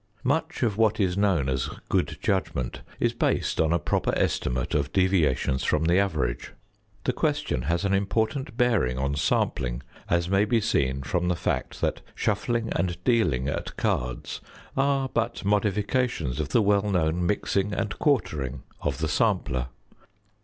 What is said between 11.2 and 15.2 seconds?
the fact that shuffling and dealing at cards are